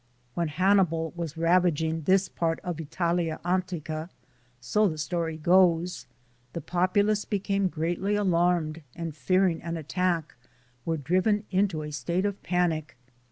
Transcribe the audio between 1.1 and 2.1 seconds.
was ravaging